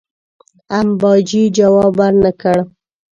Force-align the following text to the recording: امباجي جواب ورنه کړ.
امباجي 0.79 1.43
جواب 1.57 1.91
ورنه 1.99 2.31
کړ. 2.41 2.57